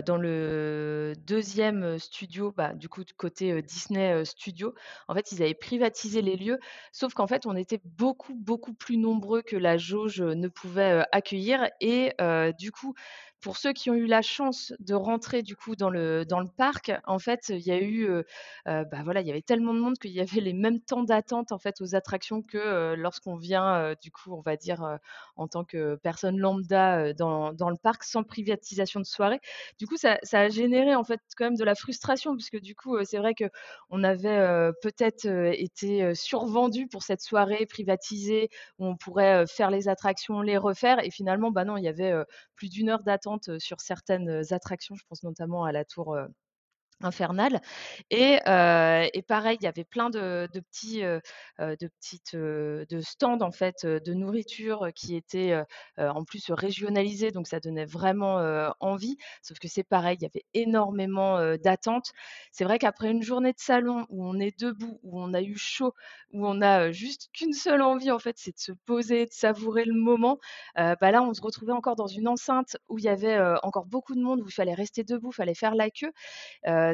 [0.07, 4.75] dans le deuxième studio, bah, du coup, côté, Disney, heu, Studios.
[5.09, 6.59] En fait, ils avaient privatisé les lieux,
[6.93, 11.69] sauf qu'en fait, on était beaucoup, beaucoup plus nombreux que la jauge, ne pouvait, accueillir
[11.81, 12.13] et
[12.59, 12.95] du coup,
[13.43, 16.49] pour ceux qui ont eu la chance de rentrer du coup dans le dans le
[16.49, 18.25] parc, en fait, il y a eu, heu
[18.69, 21.03] heu, bah, voilà, il y avait tellement de monde qu'il y avait les mêmes temps
[21.03, 24.99] d'attente en fait aux attractions que, heu, lorsqu'on vient, heu, du coup, on va dire,
[25.37, 29.41] en tant que personne lambda, dans dans le parc sans privatisation de soirée.
[29.79, 32.97] Du coup, ça a généré en fait quand même de la frustration puisque du coup,
[33.05, 38.97] c'est vrai qu'on avait, heu, peut-être, été, heu, survendus pour cette soirée privatisée où on
[38.97, 42.13] pourrait, faire les attractions, les refaire et finalement, bah, non, il y avait,
[42.57, 44.95] plus d'une heure d'attente, sur certaines, attractions.
[44.95, 46.17] Je pense notamment à la tour,
[47.05, 47.61] infernale
[48.11, 48.39] et
[49.29, 54.89] pareil, il y avait plein de petits, de petites, de stands en fait, de nourriture,
[54.95, 55.63] qui étaient,
[55.99, 59.17] en plus régionalisés donc ça donnait vraiment, envie.
[59.43, 62.13] Sauf que c'est pareil, il y avait énormément, d'attentes.
[62.53, 65.57] C'est vrai qu'après une journée de salon où on est debout, où on a eu
[65.57, 65.93] chaud,
[66.33, 69.85] où on a, juste qu'une seule envie en fait, c'est de se poser, de savourer
[69.85, 70.39] le moment,
[70.77, 74.15] bah, là on se retrouvait encore dans une enceinte où il y avait, encore beaucoup
[74.15, 76.13] de monde, où il fallait rester debout, il fallait faire la queue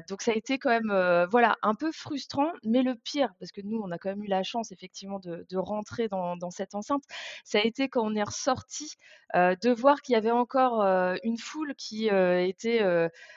[0.09, 3.53] donc ça a été quand même, heu, voilà, un peu frustrant, mais le pire, parce
[3.53, 7.03] que nous, on a quand même eu la chance effectivement de rentrer dans cette enceinte,
[7.45, 8.95] ça a été quand on est ressorti
[9.37, 10.83] heu, de voir qu'il y avait encore,
[11.25, 12.81] une foule qui, était,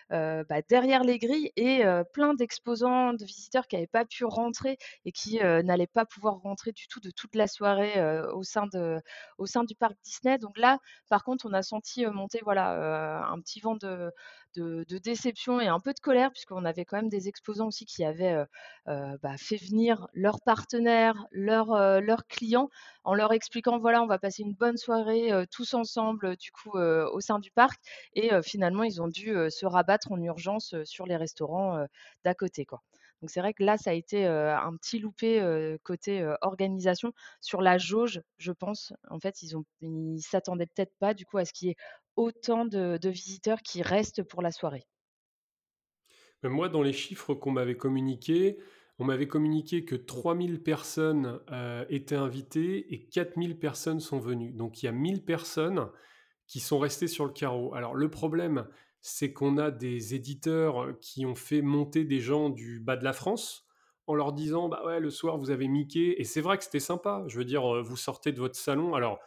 [0.10, 5.12] bah, derrière les grilles et plein d'exposants, de visiteurs qui n'avaient pas pu rentrer et
[5.12, 7.94] qui, n'allaient pas pouvoir rentrer du tout de toute la soirée,
[8.34, 10.38] au sein du parc Disney.
[10.38, 14.12] Donc là, par contre, on a senti, monter voilà, un petit vent de
[14.56, 18.04] de déception et un peu de colère puisqu'on avait quand même des exposants aussi qui
[18.04, 18.46] avaient, heu
[18.90, 22.70] heu, bah, fait venir leurs partenaires, leurs, heu, leurs clients
[23.04, 27.20] en leur expliquant: «Voilà, on va passer une bonne soirée, tous ensemble, du coup, au
[27.22, 27.80] sein du parc»
[28.14, 31.86] et finalement ils ont dû, se rabattre en urgence, sur les restaurants,
[32.24, 32.82] d'à côté, quoi.
[33.22, 37.14] Donc c'est vrai que là, ça a été, un petit loupé, côté, organisation.
[37.40, 41.46] Sur la jauge, je pense, en fait, ils ils s'attendaient peut-être pas du coup à
[41.46, 41.76] ce qu'il y ait
[42.16, 44.88] autant de visiteurs qui restent pour la soirée?
[46.44, 48.58] Moi, dans les chiffres qu'on m'avait communiqués,
[49.00, 54.54] on m'avait communiqué que 3000 personnes, heu, étaient invitées et 4000 personnes sont venues.
[54.54, 55.90] Donc il y a 1000 personnes
[56.48, 57.74] qui sont restées sur le carreau.
[57.76, 58.68] Alors le problème,
[59.02, 63.14] c'est qu'on a des éditeurs, qui ont fait monter des gens du bas de la
[63.14, 63.66] France,
[64.08, 66.80] en leur disant: «Bah ouais, le soir, vous avez Mickey» et c'est vrai que c'était
[66.80, 67.24] sympa.
[67.28, 69.20] Je veux dire, heu, vous sortez de votre salon alors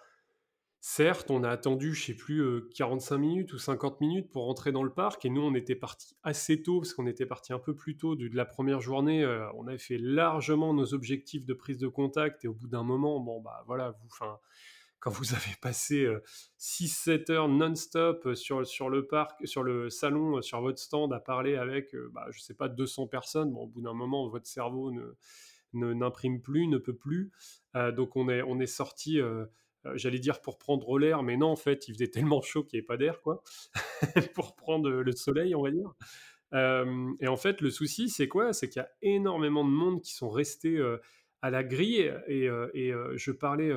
[0.87, 4.70] Certes, on a attendu, je sais plus, heu, 45 minutes ou 50 minutes pour rentrer
[4.70, 7.59] dans le parc et nous, on était partis assez tôt parce qu'on était partis un
[7.59, 11.55] peu plus tôt de la première journée, heu, on avait fait largement nos objectifs de
[11.55, 14.38] prise de contact et au bout d'un moment, bon, bah, voilà, vous enfin,
[15.01, 16.23] quand vous avez passé, heu,
[16.59, 21.57] 6-7 heures non-stop, sur sur le parc sur le salon, sur votre stand à parler
[21.57, 25.16] avec, bah, je sais pas 200 personnes, bon, au bout d'un moment, votre cerveau ne
[25.73, 27.33] ne n'imprime plus, ne peut plus,
[27.92, 28.66] donc on est on est
[29.18, 29.51] heu,
[29.94, 32.81] j'allais dire pour prendre l'air, mais non, en fait, il faisait tellement chaud qu'il y
[32.81, 33.42] avait pas d'air, quoi,
[34.35, 35.92] pour prendre, le soleil, on va dire.
[36.53, 38.53] Hem et en fait, le souci, c'est quoi?
[38.53, 41.01] C'est qu'il y a énormément de monde qui sont restés, heu,
[41.42, 42.49] à la grille et
[43.16, 43.70] je parlais,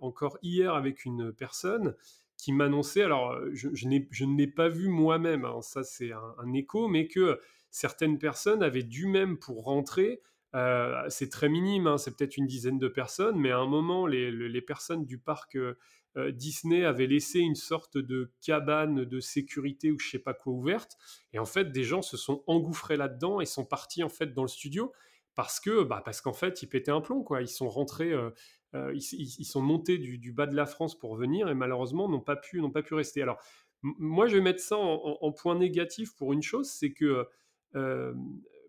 [0.00, 1.94] encore hier avec une personne
[2.36, 6.88] qui m'annonçait alors, je ne l'ai pas vu moi-même, hein, ça c'est un un écho,
[6.88, 7.38] mais que
[7.70, 10.20] certaines personnes avaient dû même pour rentrer,
[10.54, 14.06] heu, c'est très minime, hein, c'est peut-être une dizaine de personnes, mais à un moment
[14.06, 15.78] les le les personnes du parc, heu
[16.16, 20.52] heu, Disney avaient laissé une sorte de cabane de sécurité ou je sais pas quoi
[20.52, 20.98] ouverte
[21.32, 24.42] et en fait, des gens se sont engouffrés là-dedans et sont partis en fait dans
[24.42, 24.92] le studio
[25.34, 27.40] parce que, bah, parce qu'en fait, ils pétaient un plomb, quoi.
[27.40, 28.30] Ils sont rentrés, euh,
[28.74, 32.36] euh, ils, sont montés du, bas de la France pour venir et malheureusement n'ont pas
[32.36, 33.22] pu, n'ont pas pu rester.
[33.22, 33.38] Alors,
[33.82, 37.26] moi, je vais mettre ça en, point négatif pour une chose, c'est que
[37.74, 38.14] euh,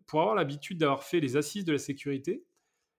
[0.08, 2.44] pour avoir l'habitude d'avoir fait les assises de la sécurité,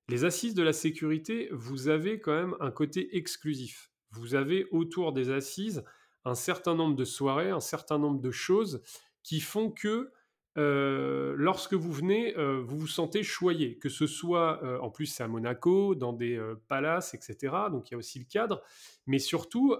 [0.08, 3.90] les assises de la sécurité, vous avez quand même un côté exclusif.
[4.10, 5.84] Vous avez autour des assises
[6.24, 8.82] un certain nombre de soirées, un certain nombre de choses
[9.22, 10.12] qui font que
[10.56, 15.06] euh, lorsque vous venez, euh, vous vous sentez choyé, que ce soit, euh, en plus
[15.06, 17.54] c'est à Monaco, dans des palaces, etc.
[17.70, 18.62] Donc il y a aussi le cadre,
[19.06, 19.76] mais surtout,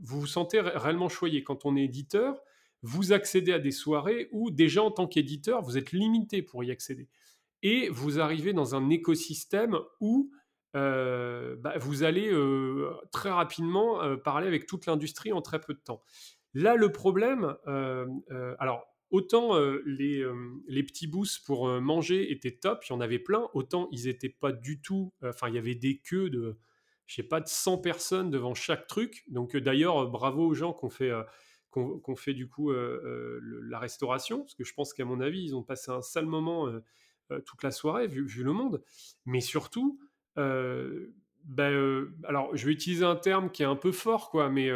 [0.00, 1.42] vous vous sentez réellement choyé.
[1.42, 2.40] Quand on est éditeur,
[2.82, 6.70] vous accédez à des soirées où déjà en tant qu'éditeur, vous êtes limité pour y
[6.70, 7.08] accéder
[7.62, 10.30] et vous arrivez dans un écosystème où
[10.76, 15.74] euh, bah, vous allez euh, très rapidement euh, parler avec toute l'industrie en très peu
[15.74, 16.02] de temps.
[16.54, 17.54] Là, le problème,
[18.58, 20.24] alors autant les,
[20.68, 24.30] les petits boosts pour manger étaient top, il y en avait plein, autant ils n'étaient
[24.30, 26.58] pas du tout, enfin il y avait des queues de,
[27.04, 29.24] je sais pas, de 100 personnes devant chaque truc.
[29.28, 31.12] Donc d'ailleurs, bravo aux gens qui ont fait,
[31.76, 35.42] qu'on fait du coup euh, euh, la restauration, parce que je pense qu'à mon avis,
[35.42, 38.82] ils ont passé un sale moment euh, toute la soirée, vu, le monde.
[39.26, 40.00] Mais surtout,
[40.38, 41.08] euh,
[42.24, 44.70] alors je vais utiliser un terme qui est un peu fort, quoi, mais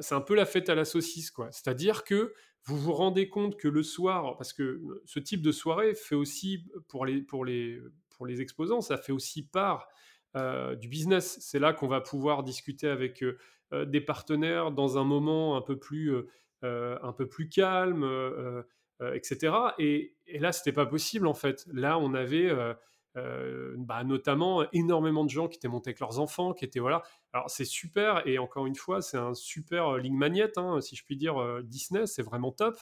[0.00, 1.50] c'est un peu la fête à la saucisse, quoi.
[1.50, 5.94] C'est-à-dire que vous vous rendez compte que le soir parce que, ce type de soirée
[5.94, 9.88] fait aussi pour les pour les exposants, ça fait aussi part,
[10.34, 11.38] du business.
[11.40, 13.24] C'est là qu'on va pouvoir discuter avec,
[13.86, 16.12] des partenaires dans un moment un peu plus,
[16.60, 18.64] peu plus calme, heu,
[19.78, 21.66] et et là, c'était pas possible, en fait.
[21.72, 22.50] Là, on avait,
[23.14, 27.02] bah, notamment énormément de gens qui étaient montés avec leurs enfants, qui étaient voilà.
[27.32, 31.04] Alors c'est super et encore une fois, c'est un super, ligne Magnette, hein, si je
[31.04, 32.76] puis dire, Disney, c'est vraiment top.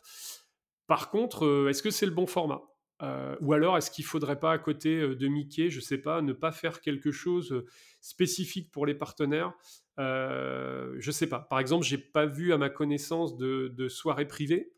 [0.87, 2.63] Par contre, est-ce que c'est le bon format?
[3.03, 6.23] Heu, ou alors est-ce qu'il faudrait pas à côté, heu, de Mickey, je sais pas,
[6.23, 7.67] ne pas faire quelque chose, heu,
[8.01, 9.53] spécifique pour les partenaires?
[9.99, 11.41] Je sais pas.
[11.41, 14.73] Par exemple, j'ai pas vu à ma connaissance de soirée privée,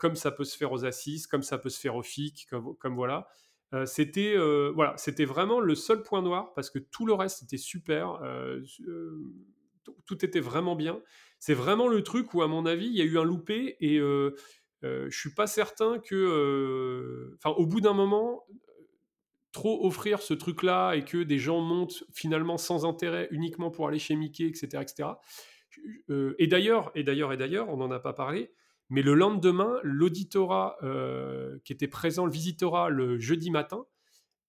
[0.00, 2.46] comme ça peut se faire aux Assises, comme ça peut se faire au FIC,
[2.78, 3.28] comme voilà.
[3.86, 4.36] C'était,
[4.74, 8.20] voilà, c'était vraiment le seul point noir parce que tout le reste était super,
[10.06, 11.00] tout était vraiment bien.
[11.38, 13.98] C'est vraiment le truc où à mon avis, il y a eu un loupé et
[14.82, 18.44] je suis pas certain que, heu, enfin au bout d'un moment,
[19.52, 23.98] trop offrir ce truc-là et que des gens montent finalement sans intérêt uniquement pour aller
[23.98, 24.84] chez Mickey, et cetera,
[26.38, 28.52] et d'ailleurs et d'ailleurs et d'ailleurs, on n'en a pas parlé,
[28.90, 30.76] mais le lendemain, l'auditorat,
[31.64, 33.86] qui était présent, le visitorat le jeudi matin,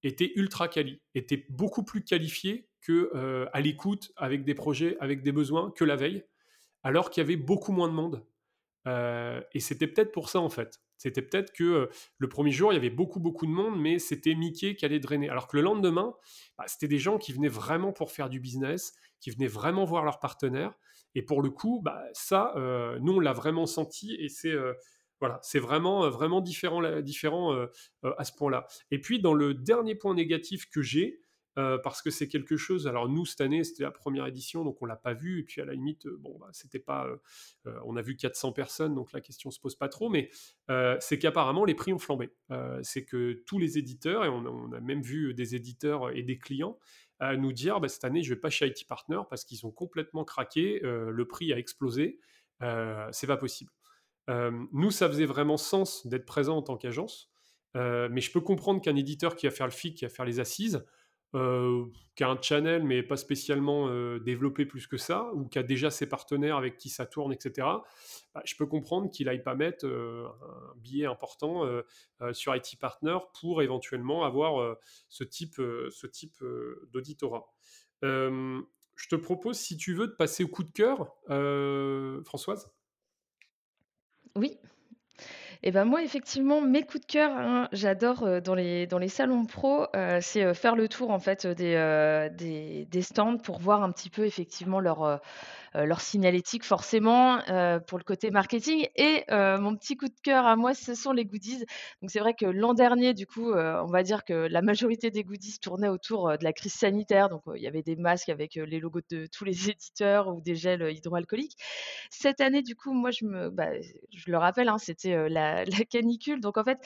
[0.03, 3.11] était ultra quali, était beaucoup plus qualifié que,
[3.51, 6.23] à l'écoute avec des projets, avec des besoins que la veille,
[6.83, 8.25] alors qu'il y avait beaucoup moins de monde.
[8.87, 10.79] Heu et c'était peut-être pour ça, en fait.
[10.97, 13.99] C'était peut-être que, heu, le premier jour, il y avait beaucoup, beaucoup de monde, mais
[13.99, 15.29] c'était Mickey qui allait drainer.
[15.29, 16.15] Alors que le lendemain,
[16.57, 20.03] bah, c'était des gens qui venaient vraiment pour faire du business, qui venaient vraiment voir
[20.05, 20.73] leurs partenaires
[21.15, 24.53] et pour le coup, bah, ça, heu, nous, on l'a vraiment senti et c'est,
[25.19, 27.53] voilà, c'est vraiment, vraiment différent différent,
[28.17, 28.67] à ce point-là.
[28.91, 31.21] Et puis dans le dernier point négatif que j'ai,
[31.59, 34.81] heu, parce que c'est quelque chose alors nous, cette année, c'était la première édition, donc
[34.81, 37.21] on l'a pas vu et puis à la limite, heu, bon, bah, c'était pas, heu,
[37.85, 40.29] on a vu 400 personnes, donc la question se pose pas trop, mais
[40.99, 42.31] c'est qu'apparemment les prix ont flambé.
[42.83, 46.79] C'est que tous les éditeurs et on a même vu des éditeurs et des clients,
[47.37, 50.23] nous dire: «Bah, cette année, je vais pas chez IT Partner parce qu'ils ont complètement
[50.23, 52.19] craqué, le prix a explosé,
[53.11, 53.71] c'est pas possible».
[54.71, 57.31] Nous, ça faisait vraiment sens d'être présent en tant qu'agence,
[57.75, 60.39] mais je peux comprendre qu'un éditeur qui va faire le FIC, qui va faire les
[60.39, 60.85] assises,
[61.35, 65.59] heu, qui a un channel mais pas spécialement, heu, développé plus que ça ou qui
[65.59, 67.83] a déjà ses partenaires avec qui ça tourne et cetera,
[68.33, 71.65] bah, je peux comprendre qu'il aille pas mettre, heu, un billet important,
[72.33, 74.77] sur IT Partner pour éventuellement avoir,
[75.09, 76.35] ce type, ce type,
[76.91, 77.47] d'auditorat.
[78.03, 81.13] Je te propose, si tu veux, de passer au coup de cœur,
[82.25, 82.71] Françoise?
[84.35, 84.59] Oui.
[85.61, 89.09] Et ben moi, effectivement, mes coups de cœur, hein, j'adore, heu, dans les dans les
[89.09, 93.83] salons pro, heu, c'est, heu, faire le tour, en fait, des, des stands pour voir
[93.83, 95.19] un petit peu effectivement leur,
[95.75, 97.39] leur signalétique forcément,
[97.87, 101.25] pour le côté marketing et mon petit coup de cœur à moi, ce sont les
[101.25, 101.65] goodies.
[102.01, 105.23] Donc c'est vrai que l'an dernier, du coup, on va dire que la majorité des
[105.23, 107.29] goodies tournaient autour, de la crise sanitaire.
[107.29, 110.55] Donc, il y avait des masques avec, les logos de tous les éditeurs ou des
[110.55, 111.57] gels, hydroalcooliques.
[112.09, 113.69] Cette année, du coup, moi, je me bah,
[114.15, 115.27] je le rappelle, hein, c'était, heu,
[115.65, 116.41] la canicule.
[116.41, 116.79] Donc en fait,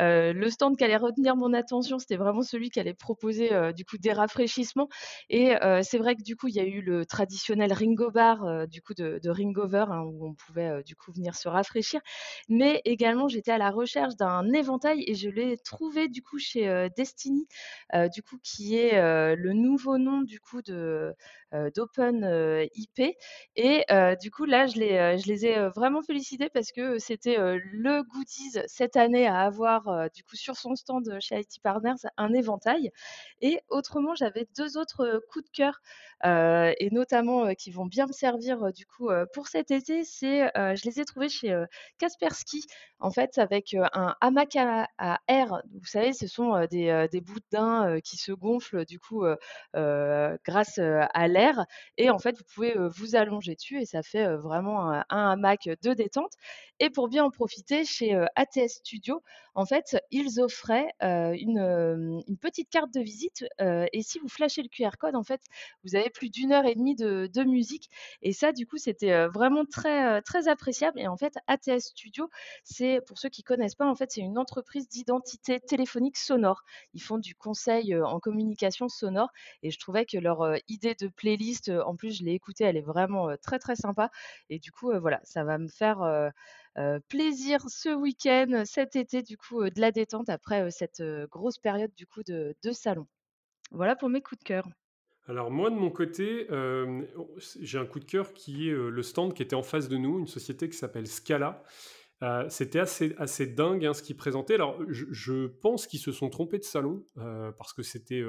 [0.00, 3.72] heu, le stand qui allait retenir mon attention, c'était vraiment celui qui allait proposer, heu,
[3.72, 4.88] du coup, des rafraîchissements
[5.28, 8.66] et heu, c'est vrai que, du coup, il y a eu le traditionnel Ringo Bar,
[8.68, 12.00] du coup, de de Ringover, hein, où on pouvait, du coup, venir se rafraîchir.
[12.48, 16.88] Mais également, j'étais à la recherche d'un éventail et je l'ai trouvé, du coup, chez,
[16.96, 17.46] Destiny,
[18.14, 19.00] du coup, qui est,
[19.36, 21.14] le nouveau nom, du coup, de,
[21.74, 23.16] d'Open, heu, IP
[23.56, 27.36] et heu, du coup, là, je les, je les ai, vraiment félicités parce que c'était,
[27.38, 32.32] le goodies cette année à avoir, du coup, sur son stand, chez IT Partners, un
[32.32, 32.90] éventail
[33.40, 35.80] et autrement, j'avais 2 autres, coups de cœur,
[36.24, 40.04] et notamment, qui vont bien me servir, du coup, pour cet été.
[40.04, 41.54] C'est, je les ai trouvés chez,
[41.98, 42.64] Kaspersky,
[42.98, 45.62] en fait, avec, un hamac à air.
[45.80, 49.24] Vous savez, ce sont, des, des boudins, heu, qui se gonflent, du coup,
[49.74, 51.39] grâce, à l'air
[51.96, 55.68] et en fait, vous pouvez, vous allonger dessus et ça fait, vraiment un un hamac
[55.82, 56.32] de détente
[56.78, 59.22] et pour bien en profiter, chez, ATS Studio,
[59.54, 64.96] en fait, ils offraient, une, petite carte de visite, et si vous flashez le QR
[64.98, 65.42] code, en fait,
[65.84, 67.90] vous avez plus d'1 heure et demie de musique
[68.22, 72.30] et ça, du coup, c'était, vraiment très, très appréciable et en fait, ATS Studio,
[72.64, 76.62] c'est pour ceux qui connaissent pas, en fait, c'est une entreprise d'identité téléphonique sonore.
[76.94, 79.30] Ils font du conseil, en communication sonore
[79.62, 81.08] et je trouvais que leur, idée de
[81.84, 84.10] en plus, je l'ai écoutée, elle est vraiment, très, très sympa
[84.48, 86.32] et du coup, voilà, ça va me faire,
[87.08, 92.06] plaisir ce week-end, cet été, du coup, de la détente après, cette, grosse période, du
[92.06, 93.06] coup, de de salon.
[93.70, 94.68] Voilà pour mes coups de cœur.
[95.26, 96.48] Alors moi de mon côté,
[97.60, 100.18] j'ai un coup de cœur qui est, le stand qui était en face de nous,
[100.18, 101.62] une société qui s'appelle Scala.
[102.48, 104.54] C'était assez assez dingue, hein, ce qu'ils présentaient.
[104.54, 108.24] Alors je pense qu'ils se sont trompés de salon, parce que c'était,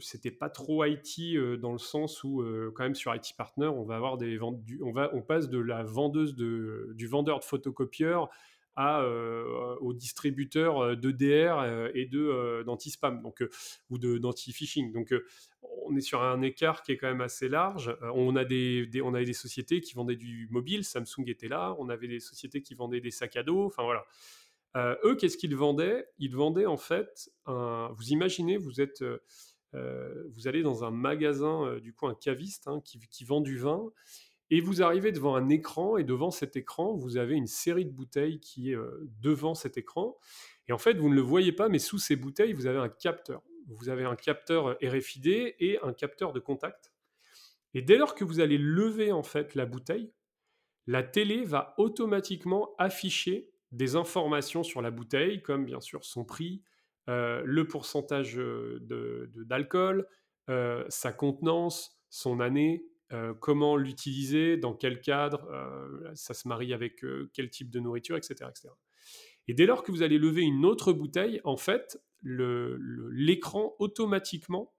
[0.00, 3.96] c'était pas trop IT, dans le sens où, quand même sur IT Partner, on va
[3.96, 8.30] avoir des on va on passe de la vendeuse de du vendeur de photocopieurs
[8.76, 9.04] à,
[9.80, 13.44] au distributeur, d'EDR, et de, d'anti-spam donc,
[13.90, 15.14] ou de d'anti-phishing donc,
[15.86, 17.96] on est sur un écart qui est quand même assez large.
[18.14, 21.88] On a des on avait des sociétés qui vendaient du mobile, Samsung était là, on
[21.88, 24.04] avait des sociétés qui vendaient des sacs à dos, enfin voilà.
[24.76, 26.06] Heu, eux, qu'est-ce qu'ils vendaient?
[26.18, 29.22] Ils vendaient en fait un vous imaginez, vous êtes, heu
[29.74, 33.58] heu, vous allez dans un magasin, du coup un caviste, hein, qui qui vend du
[33.58, 33.90] vin
[34.50, 37.90] et vous arrivez devant un écran et devant cet écran, vous avez une série de
[37.90, 38.78] bouteilles qui est,
[39.22, 40.16] devant cet écran
[40.68, 42.88] et en fait, vous ne le voyez pas, mais sous ces bouteilles, vous avez un
[42.88, 43.42] capteur.
[43.68, 45.26] Vous avez un capteur RFID
[45.58, 46.92] et un capteur de contact
[47.74, 50.12] et dès lors que vous allez lever en fait la bouteille,
[50.86, 56.62] la télé va automatiquement afficher des informations sur la bouteille, comme bien sûr son prix,
[57.10, 58.78] euh, le pourcentage euh,
[59.46, 60.06] d'alcool,
[60.48, 62.86] euh, sa contenance, son année,
[63.38, 65.48] comment l'utiliser, dans quel cadre,
[66.14, 68.70] ça se marie avec quel type de nourriture, etc., etc.
[69.46, 74.74] Et dès lors que vous allez lever une autre bouteille, en fait, l'écran automatiquement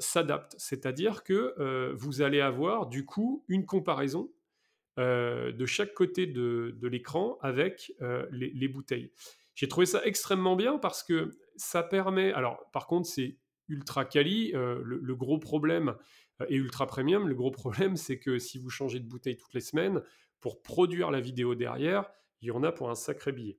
[0.00, 0.56] s'adapte.
[0.58, 4.32] C'est-à-dire que vous allez avoir du coup une comparaison
[4.98, 9.12] euh, de chaque côté de, l'écran avec euh, les, les bouteilles.
[9.54, 12.32] J'ai trouvé ça extrêmement bien parce que ça permet.
[12.32, 14.52] Alors, par contre, c'est ultra quali.
[14.54, 15.94] euh, le, gros problème
[16.48, 17.28] et ultra premium.
[17.28, 20.02] Le gros problème, c'est que si vous changez de bouteille toutes les semaines,
[20.40, 23.58] pour produire la vidéo derrière, il y en a pour un sacré billet.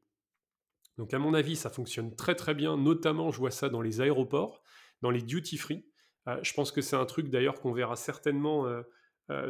[0.98, 2.76] Donc, à mon avis, ça fonctionne très très bien.
[2.76, 4.62] Notamment, je vois ça dans les aéroports,
[5.02, 5.86] dans les duty free.
[6.42, 8.68] Je pense que c'est un truc d'ailleurs qu'on verra certainement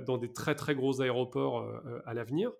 [0.06, 2.52] dans des très très gros aéroports euh, euh, à l'avenir.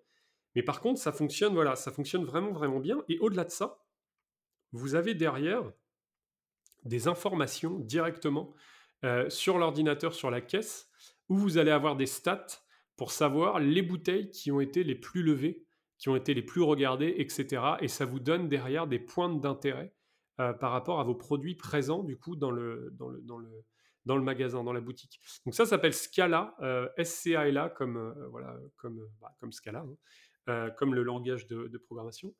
[0.54, 3.02] Mais par contre, ça fonctionne, voilà, ça fonctionne vraiment vraiment bien.
[3.08, 3.82] Et au-delà de ça,
[4.72, 5.62] vous avez derrière
[6.84, 8.54] des informations directement
[9.04, 10.88] euh, sur l'ordinateur, sur la caisse,
[11.28, 12.46] où vous allez avoir des stats
[12.96, 15.64] pour savoir les bouteilles qui ont été les plus levées,
[15.98, 17.62] qui ont été les plus regardées, etc.
[17.80, 19.94] Et ça vous donne derrière des points d'intérêt
[20.40, 23.64] euh, par rapport à vos produits présents du coup dans le, dans le,
[24.04, 25.20] dans le magasin, dans la boutique.
[25.44, 29.96] Donc ça s'appelle Scala, euh, S-C-A-L-A comme, euh, voilà, comme, bah, comme Scala, hein,
[30.48, 32.34] euh, comme le langage de, programmation.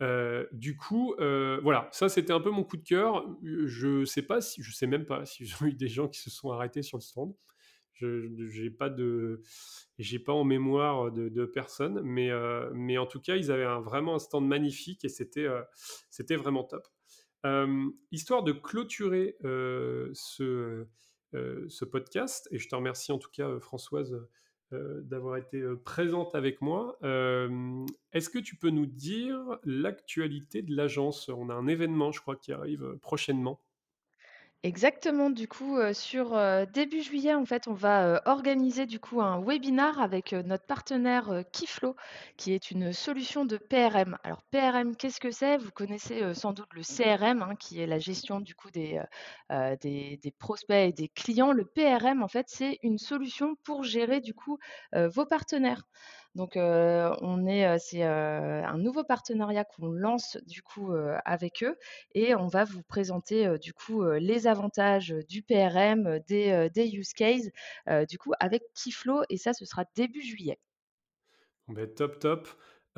[0.00, 3.26] Euh, du coup, euh, voilà, ça c'était un peu mon coup de cœur.
[3.42, 6.30] Je sais pas si, je sais même pas si j'ai eu des gens qui se
[6.30, 7.34] sont arrêtés sur le stand.
[7.94, 9.42] Je j'ai pas de,
[9.98, 13.80] j'ai pas en mémoire de, personnes, mais euh, mais en tout cas ils avaient un,
[13.80, 15.62] vraiment un stand magnifique et c'était euh,
[16.10, 16.86] c'était vraiment top.
[18.10, 19.36] Histoire de clôturer
[20.12, 20.84] ce
[21.90, 24.16] podcast et je te remercie en tout cas Françoise
[24.70, 26.98] d'avoir été présente avec moi.
[28.12, 31.28] Est-ce que tu peux nous dire l'actualité de l'agence?
[31.28, 33.60] On a un événement, je crois, qui arrive prochainement.
[34.64, 36.36] Exactement, du coup, sur,
[36.72, 41.94] début juillet, en fait, on va, organiser, du coup, un webinar avec, notre partenaire, Kiflo,
[42.36, 44.18] qui est une solution de PRM.
[44.24, 45.58] Alors PRM, qu'est-ce que c'est?
[45.58, 49.00] Vous connaissez, sans doute le CRM, hein, qui est la gestion, du coup, des,
[50.40, 51.52] prospects et des clients.
[51.52, 54.58] Le PRM, en fait, c'est une solution pour gérer, du coup,
[54.92, 55.84] vos partenaires.
[56.38, 60.92] Donc, on est, c'est, un nouveau partenariat qu'on lance, du coup,
[61.24, 61.76] avec eux
[62.14, 67.50] et on va vous présenter, du coup, les avantages, du PRM, des, use cases,
[68.08, 70.60] du coup avec Kiflo et ça, ce sera début juillet.
[71.66, 72.48] Ben, top, top.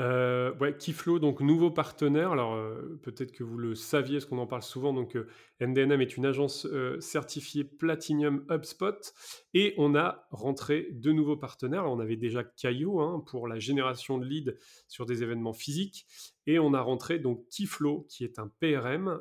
[0.01, 2.33] Euh, Kiflo, donc nouveau partenaire.
[2.33, 4.95] Alors, euh, peut-être que vous le saviez, parce qu'on en parle souvent.
[4.95, 5.29] Donc, euh,
[5.61, 9.13] est une agence euh, certifiée Platinum HubSpot.
[9.53, 11.85] Et on a rentré deux nouveaux partenaires.
[11.85, 14.55] On avait déjà Caillot hein, pour la génération de leads
[14.89, 16.07] sur des événements physiques.
[16.47, 19.21] Et on a rentré donc Kiflo, qui est un PRM,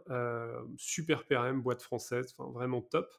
[0.78, 3.12] super PRM, boîte française, vraiment top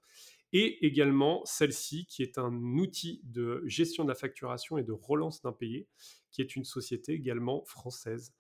[0.53, 5.43] et également celle-ci qui est un outil de gestion de la facturation et de relance
[5.43, 5.87] d'impayés,
[6.31, 8.35] qui est une société également française.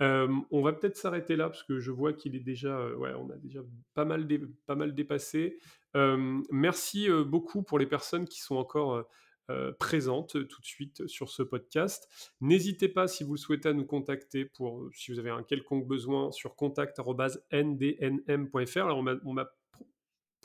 [0.00, 3.30] On va peut-être s'arrêter là parce que je vois qu'il est déjà, euh, ouais, on
[3.30, 3.60] a déjà
[3.94, 4.26] pas mal,
[4.66, 5.58] pas mal dépassé.
[5.94, 9.06] Merci euh, beaucoup pour les personnes qui sont encore
[9.50, 12.08] euh, présentes tout de suite sur ce podcast.
[12.40, 15.86] N'hésitez pas si vous le souhaitez à nous contacter pour si vous avez un quelconque
[15.86, 18.78] besoin sur contact@ndnm.fr.
[18.78, 19.50] Alors on m'a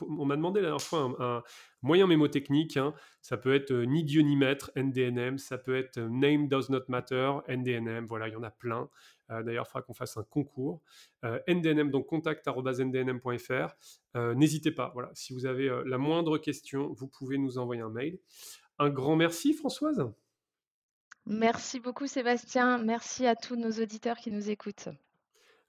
[0.02, 1.42] on m'a demandé la dernière fois un,
[1.82, 2.76] moyen mémotechnique.
[2.76, 2.94] Hein.
[3.22, 5.38] Ça peut être ni Dieu ni maître, NDNM.
[5.38, 8.06] Ça peut être Name Does Not Matter, NDNM.
[8.06, 8.88] Voilà, il y en a plein.
[9.28, 10.82] D'ailleurs, il faudra qu'on fasse un concours.
[11.22, 13.74] NDNM, donc contact.ndnm.fr.
[14.34, 14.90] N'hésitez pas.
[14.94, 18.18] Voilà, si vous avez la moindre question, vous pouvez nous envoyer un mail.
[18.78, 20.10] Un grand merci, Françoise.
[21.26, 22.78] Merci beaucoup, Sébastien.
[22.78, 24.88] Merci à tous nos auditeurs qui nous écoutent.